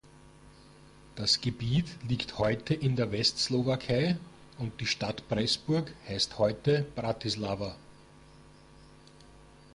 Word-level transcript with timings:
Das 1.15 1.41
Gebiet 1.41 1.85
liegt 2.09 2.39
heute 2.39 2.73
in 2.73 2.95
der 2.95 3.11
Westslowakei, 3.11 4.17
und 4.57 4.81
die 4.81 4.87
Stadt 4.87 5.29
Pressburg 5.29 5.93
heißt 6.07 6.39
heute 6.39 6.87
Bratislava. 6.95 7.75